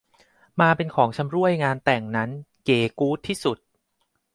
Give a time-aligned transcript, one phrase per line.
[0.59, 2.29] มาเป็นของชำร่วยงานแต่งนั้น
[2.65, 3.57] เก๋กู้ดที่สุด